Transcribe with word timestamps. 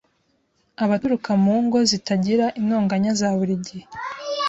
abaturuka 0.83 1.31
mu 1.43 1.55
ngo 1.63 1.77
zitagira 1.89 2.45
intonganya 2.59 3.11
za 3.19 3.29
buri 3.37 3.55
gihe 3.65 3.85